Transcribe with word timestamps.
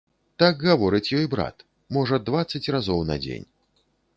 Так 0.43 0.63
гаворыць 0.69 1.13
ёй 1.19 1.27
брат, 1.35 1.61
можа, 1.99 2.15
дваццаць 2.31 2.71
разоў 2.77 3.07
на 3.11 3.15
дзень. 3.25 3.47